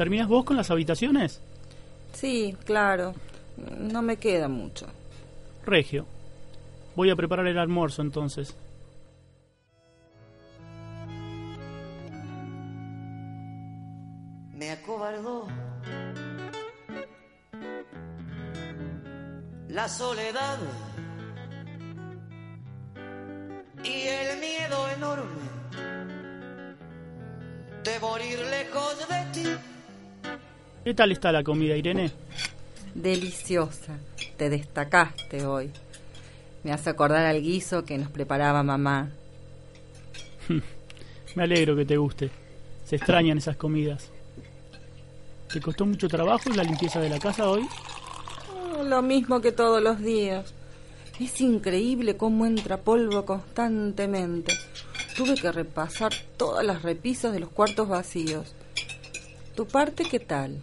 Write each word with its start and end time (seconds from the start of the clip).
¿Terminas 0.00 0.28
vos 0.28 0.46
con 0.46 0.56
las 0.56 0.70
habitaciones? 0.70 1.42
Sí, 2.14 2.56
claro. 2.64 3.12
No 3.78 4.00
me 4.00 4.16
queda 4.16 4.48
mucho. 4.48 4.86
Regio. 5.66 6.06
Voy 6.96 7.10
a 7.10 7.16
preparar 7.16 7.46
el 7.46 7.58
almuerzo 7.58 8.00
entonces. 8.00 8.56
me 14.54 14.70
acobardó. 14.70 15.46
La 19.68 19.86
soledad 19.86 20.58
y 23.84 24.06
el 24.06 24.40
miedo 24.40 24.88
enorme 24.96 25.42
de 27.84 28.00
morir 28.00 28.38
lejos 28.38 29.06
de 29.06 29.42
ti. 29.42 29.79
¿Qué 30.84 30.94
tal 30.94 31.12
está 31.12 31.30
la 31.30 31.44
comida, 31.44 31.76
Irene? 31.76 32.10
Deliciosa. 32.94 33.98
Te 34.38 34.48
destacaste 34.48 35.44
hoy. 35.44 35.70
Me 36.64 36.72
hace 36.72 36.88
acordar 36.90 37.26
al 37.26 37.42
guiso 37.42 37.84
que 37.84 37.98
nos 37.98 38.10
preparaba 38.10 38.62
mamá. 38.62 39.10
Me 41.34 41.42
alegro 41.42 41.76
que 41.76 41.84
te 41.84 41.98
guste. 41.98 42.30
Se 42.84 42.96
extrañan 42.96 43.38
esas 43.38 43.56
comidas. 43.56 44.10
¿Te 45.52 45.60
costó 45.60 45.84
mucho 45.84 46.08
trabajo 46.08 46.48
la 46.50 46.64
limpieza 46.64 46.98
de 47.00 47.10
la 47.10 47.18
casa 47.18 47.48
hoy? 47.50 47.66
Oh, 48.78 48.82
Lo 48.82 49.02
mismo 49.02 49.40
que 49.40 49.52
todos 49.52 49.82
los 49.82 50.00
días. 50.00 50.54
Es 51.20 51.42
increíble 51.42 52.16
cómo 52.16 52.46
entra 52.46 52.78
polvo 52.78 53.26
constantemente. 53.26 54.54
Tuve 55.14 55.34
que 55.34 55.52
repasar 55.52 56.12
todas 56.38 56.64
las 56.64 56.80
repisas 56.82 57.34
de 57.34 57.40
los 57.40 57.50
cuartos 57.50 57.88
vacíos. 57.88 58.54
¿Tu 59.54 59.66
parte 59.66 60.04
qué 60.04 60.18
tal? 60.18 60.62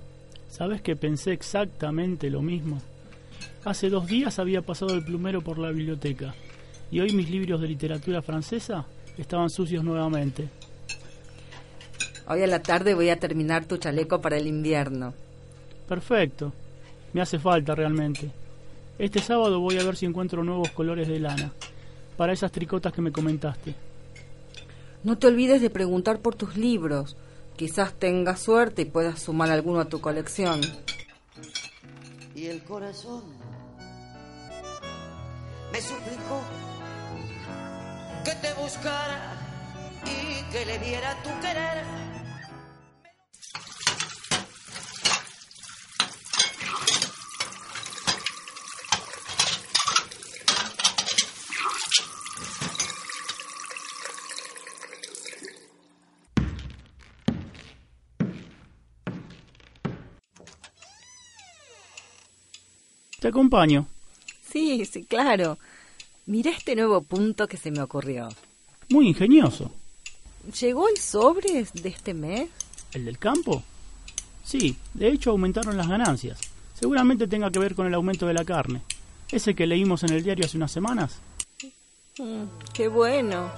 ¿Sabes 0.58 0.82
que 0.82 0.96
pensé 0.96 1.34
exactamente 1.34 2.32
lo 2.32 2.42
mismo? 2.42 2.82
Hace 3.64 3.92
dos 3.92 4.08
días 4.08 4.40
había 4.40 4.64
pasado 4.64 4.96
el 4.96 5.06
plumero 5.06 5.40
por 5.42 5.60
la 5.60 5.70
biblioteca 5.70 6.34
y 6.90 7.00
hoy 7.00 7.12
mis 7.12 7.30
libros 7.30 7.62
de 7.62 7.68
literatura 7.68 8.24
francesa 8.24 8.84
estaban 9.20 9.52
sucios 9.52 9.84
nuevamente. 9.84 10.50
Hoy 12.28 12.42
a 12.42 12.48
la 12.48 12.64
tarde 12.64 12.96
voy 12.96 13.10
a 13.10 13.20
terminar 13.20 13.66
tu 13.66 13.78
chaleco 13.78 14.20
para 14.20 14.38
el 14.38 14.48
invierno. 14.48 15.14
Perfecto. 15.88 16.52
Me 17.14 17.22
hace 17.22 17.38
falta 17.38 17.76
realmente. 17.76 18.32
Este 18.98 19.20
sábado 19.20 19.60
voy 19.60 19.78
a 19.78 19.84
ver 19.84 19.96
si 19.96 20.08
encuentro 20.08 20.44
nuevos 20.44 20.72
colores 20.72 21.08
de 21.08 21.20
lana 21.20 21.52
para 22.18 22.34
esas 22.34 22.52
tricotas 22.52 22.92
que 22.94 23.02
me 23.04 23.12
comentaste. 23.12 23.76
No 25.04 25.20
te 25.20 25.28
olvides 25.28 25.62
de 25.62 25.70
preguntar 25.70 26.18
por 26.20 26.34
tus 26.34 26.58
libros. 26.58 27.16
Quizás 27.58 27.94
tengas 27.94 28.40
suerte 28.40 28.84
y 28.84 28.86
puedas 28.86 29.20
sumar 29.20 29.50
alguno 29.50 29.80
a 29.80 29.86
tu 29.86 30.00
colección. 30.00 30.62
Y 32.36 32.46
el 32.46 32.64
corazón 32.64 33.24
me 35.72 35.82
suplicó 35.82 36.42
que 38.24 38.32
te 38.36 38.54
buscara 38.62 39.34
y 40.06 40.52
que 40.52 40.66
le 40.68 40.78
diera 40.78 41.18
tu 41.24 41.30
querer. 41.42 42.17
Te 63.20 63.30
acompaño. 63.30 63.88
Sí, 64.52 64.86
sí, 64.86 65.04
claro. 65.04 65.58
Mira 66.26 66.52
este 66.52 66.76
nuevo 66.76 67.02
punto 67.02 67.48
que 67.48 67.58
se 67.58 67.72
me 67.72 67.82
ocurrió. 67.82 68.30
Muy 68.90 69.08
ingenioso. 69.08 69.72
¿Llegó 70.60 70.88
el 70.88 70.98
sobre 70.98 71.66
de 71.74 71.90
este 71.90 72.14
mes? 72.14 72.50
¿El 72.94 73.06
del 73.06 73.18
campo? 73.18 73.64
Sí, 74.44 74.78
de 74.94 75.10
hecho 75.10 75.32
aumentaron 75.32 75.76
las 75.76 75.88
ganancias. 75.88 76.40
Seguramente 76.80 77.28
tenga 77.28 77.52
que 77.52 77.60
ver 77.60 77.76
con 77.76 77.88
el 77.88 77.94
aumento 77.94 78.28
de 78.28 78.34
la 78.34 78.46
carne. 78.46 78.82
Ese 79.32 79.56
que 79.56 79.68
leímos 79.68 80.04
en 80.04 80.14
el 80.14 80.24
diario 80.24 80.46
hace 80.46 80.58
unas 80.58 80.72
semanas. 80.72 81.20
Mm, 82.20 82.44
qué 82.74 82.88
bueno. 82.88 83.52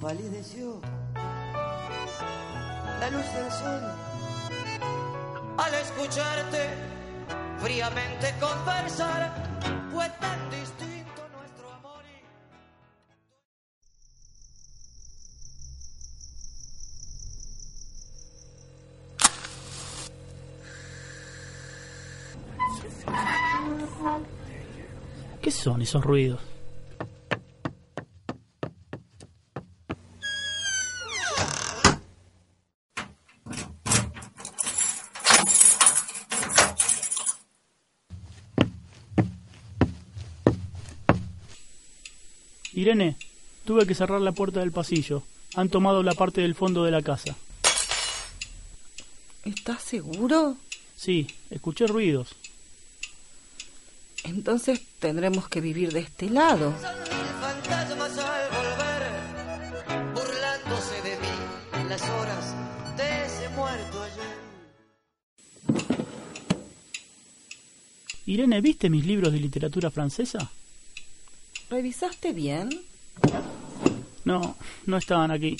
Palideció 0.00 0.80
la 3.00 3.10
luz 3.10 3.24
del 3.32 3.50
sol 3.50 3.82
al 5.56 5.74
escucharte 5.74 6.70
fríamente 7.64 8.34
conversar. 8.38 9.32
Fue 9.90 10.06
tan 10.20 10.50
distinto 10.50 11.28
nuestro 11.34 11.72
amor 11.72 12.04
y 12.04 12.20
¿Qué 25.40 25.50
son 25.50 25.80
esos 25.80 26.04
ruidos? 26.04 26.53
Irene, 42.74 43.16
tuve 43.64 43.86
que 43.86 43.94
cerrar 43.94 44.20
la 44.20 44.32
puerta 44.32 44.60
del 44.60 44.72
pasillo. 44.72 45.22
Han 45.54 45.68
tomado 45.68 46.02
la 46.02 46.14
parte 46.14 46.40
del 46.40 46.54
fondo 46.54 46.84
de 46.84 46.90
la 46.90 47.02
casa. 47.02 47.36
¿Estás 49.44 49.82
seguro? 49.82 50.56
Sí, 50.96 51.28
escuché 51.50 51.86
ruidos. 51.86 52.34
Entonces 54.24 54.80
tendremos 54.98 55.48
que 55.48 55.60
vivir 55.60 55.92
de 55.92 56.00
este 56.00 56.30
lado. 56.30 56.74
Son 56.80 56.98
mil 56.98 57.26
fantasmas 57.40 58.18
al 58.18 58.48
volver, 58.50 59.02
burlándose 60.14 61.02
de 61.02 61.16
mí 61.20 61.88
las 61.88 62.02
horas 62.02 62.54
de 62.96 63.26
ese 63.26 63.48
muerto 63.50 64.02
ayer. 64.02 64.34
Irene, 68.26 68.60
¿viste 68.62 68.88
mis 68.88 69.04
libros 69.04 69.32
de 69.32 69.40
literatura 69.40 69.90
francesa? 69.90 70.50
¿Revisaste 71.74 72.32
bien? 72.32 72.70
No, 74.24 74.56
no 74.86 74.96
estaban 74.96 75.32
aquí. 75.32 75.56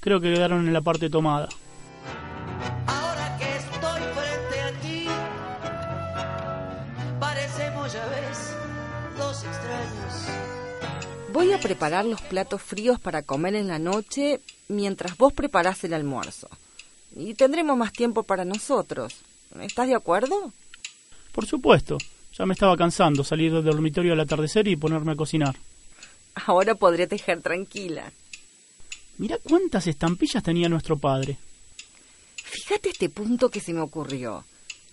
Creo 0.00 0.18
que 0.18 0.32
quedaron 0.32 0.66
en 0.66 0.72
la 0.72 0.80
parte 0.80 1.10
tomada. 1.10 1.50
Ahora 2.86 3.36
que 3.38 3.56
estoy 3.56 4.00
frente 4.14 4.60
a 4.62 4.72
ti, 4.80 5.06
parecemos, 7.20 7.92
ya 7.92 8.06
ves, 8.06 8.54
dos 9.18 9.44
extraños. 9.44 10.14
Voy 11.34 11.52
a 11.52 11.60
preparar 11.60 12.06
los 12.06 12.22
platos 12.22 12.62
fríos 12.62 12.98
para 12.98 13.20
comer 13.20 13.56
en 13.56 13.68
la 13.68 13.78
noche 13.78 14.40
mientras 14.68 15.18
vos 15.18 15.34
preparás 15.34 15.84
el 15.84 15.92
almuerzo. 15.92 16.48
Y 17.14 17.34
tendremos 17.34 17.76
más 17.76 17.92
tiempo 17.92 18.22
para 18.22 18.46
nosotros. 18.46 19.16
¿Estás 19.60 19.88
de 19.88 19.96
acuerdo? 19.96 20.54
Por 21.32 21.44
supuesto. 21.44 21.98
Ya 22.38 22.44
me 22.44 22.52
estaba 22.52 22.76
cansando 22.76 23.24
salir 23.24 23.52
del 23.52 23.64
dormitorio 23.64 24.12
al 24.12 24.20
atardecer 24.20 24.68
y 24.68 24.76
ponerme 24.76 25.12
a 25.12 25.16
cocinar. 25.16 25.56
Ahora 26.46 26.74
podré 26.74 27.06
tejer 27.06 27.40
tranquila. 27.40 28.12
Mirá 29.18 29.38
cuántas 29.42 29.86
estampillas 29.86 30.42
tenía 30.42 30.68
nuestro 30.68 30.98
padre. 30.98 31.38
Fíjate 32.36 32.90
este 32.90 33.08
punto 33.08 33.50
que 33.50 33.60
se 33.60 33.72
me 33.72 33.80
ocurrió. 33.80 34.44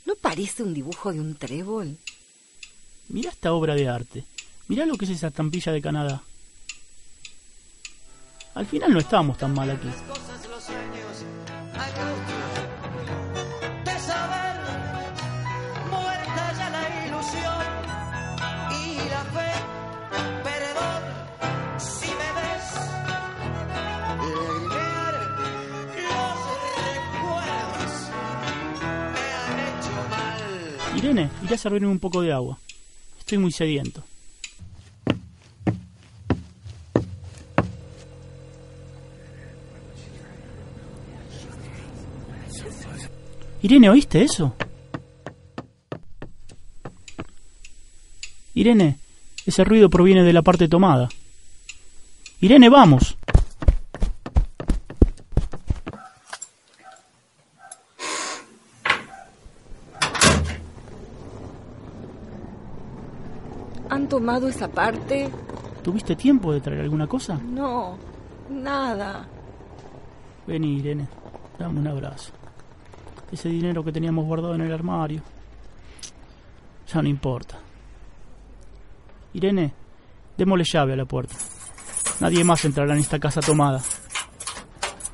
¿No 0.06 0.16
parece 0.16 0.64
un 0.64 0.74
dibujo 0.74 1.12
de 1.12 1.20
un 1.20 1.36
trébol? 1.36 1.98
Mirá 3.10 3.32
esta 3.32 3.52
obra 3.52 3.76
de 3.76 3.90
arte. 3.90 4.24
Mirá 4.68 4.86
lo 4.86 4.96
que 4.96 5.06
es 5.06 5.12
esa 5.12 5.28
estampilla 5.28 5.74
de 5.74 5.82
Canadá. 5.82 6.24
Al 8.56 8.66
final 8.66 8.94
no 8.94 9.00
estábamos 9.00 9.38
tan 9.38 9.54
mal 9.54 9.70
aquí. 9.70 9.88
Irene, 31.04 31.30
iré 31.44 31.56
a 31.56 31.58
servirme 31.58 31.90
un 31.90 32.00
poco 32.00 32.22
de 32.22 32.32
agua. 32.32 32.58
Estoy 33.20 33.38
muy 33.38 33.52
sediento. 33.52 34.02
Irene, 43.62 43.90
¿oíste 43.90 44.24
eso? 44.24 44.56
Irene, 48.54 48.98
ese 49.46 49.66
ruido 49.66 49.90
proviene 49.90 50.24
de 50.24 50.32
la 50.32 50.42
parte 50.42 50.70
tomada. 50.70 51.10
Irene, 52.40 52.70
vamos. 52.70 53.18
Tomado 64.24 64.48
esa 64.48 64.70
parte? 64.70 65.30
¿Tuviste 65.84 66.16
tiempo 66.16 66.54
de 66.54 66.62
traer 66.62 66.80
alguna 66.80 67.08
cosa? 67.08 67.38
No, 67.44 67.98
nada. 68.50 69.28
Vení, 70.48 70.78
Irene, 70.78 71.10
dame 71.60 71.82
un 71.82 71.88
abrazo. 71.90 72.32
Ese 73.30 73.50
dinero 73.50 73.84
que 73.84 73.92
teníamos 73.92 74.26
guardado 74.26 74.56
en 74.56 74.62
el 74.62 74.72
armario. 74.72 75.22
Ya 76.88 77.02
no 77.02 77.10
importa. 77.10 77.58
Irene, 79.34 79.74
démosle 80.38 80.64
llave 80.64 80.94
a 80.94 80.96
la 80.96 81.06
puerta. 81.06 81.36
Nadie 82.22 82.46
más 82.46 82.64
entrará 82.64 82.94
en 82.94 83.02
esta 83.02 83.20
casa 83.20 83.42
tomada. 83.42 83.82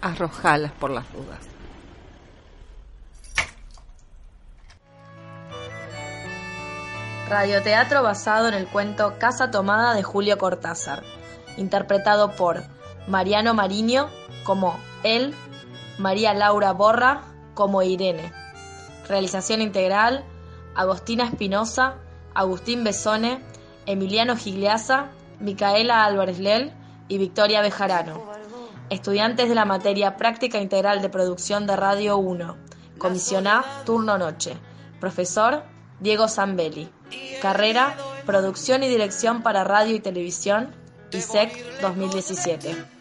Arrojalas 0.02 0.72
por 0.74 0.92
las 0.92 1.12
dudas. 1.12 1.40
Radioteatro 7.30 8.02
basado 8.02 8.48
en 8.48 8.56
el 8.56 8.66
cuento 8.66 9.20
Casa 9.20 9.52
Tomada 9.52 9.94
de 9.94 10.02
Julio 10.02 10.40
Cortázar, 10.40 11.04
interpretado 11.58 12.32
por 12.32 12.64
Mariano 13.08 13.54
Mariño 13.54 14.10
como 14.44 14.76
él, 15.04 15.36
María 16.00 16.34
Laura 16.34 16.74
Borra 16.74 17.22
como 17.54 17.84
Irene. 17.84 18.34
Realización 19.08 19.62
integral, 19.62 20.26
Agostina 20.74 21.26
Espinosa, 21.26 21.98
Agustín 22.34 22.84
Besone, 22.84 23.44
Emiliano 23.86 24.36
Gigliasa, 24.36 25.12
Micaela 25.40 26.06
Álvarez 26.06 26.40
Lel 26.40 26.74
y 27.10 27.20
Victoria 27.20 27.62
Bejarano. 27.62 28.24
Estudiantes 28.90 29.50
de 29.50 29.56
la 29.56 29.66
materia 29.66 30.18
Práctica 30.18 30.58
Integral 30.58 31.04
de 31.04 31.10
Producción 31.10 31.68
de 31.68 31.76
Radio 31.76 32.18
1. 32.18 32.58
Comisión 32.98 33.46
A, 33.46 33.64
turno 33.86 34.18
noche. 34.18 34.58
Profesor 35.00 35.62
Diego 36.00 36.28
Zambelli. 36.28 36.90
Carrera, 37.42 37.96
Producción 38.26 38.84
y 38.84 38.90
Dirección 38.90 39.44
para 39.44 39.64
Radio 39.64 39.96
y 39.96 40.00
Televisión, 40.00 40.72
ISEC 41.12 41.82
2017. 41.82 42.99